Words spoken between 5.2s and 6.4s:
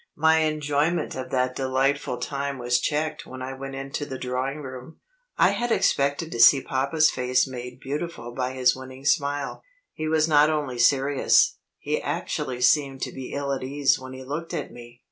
I had expected to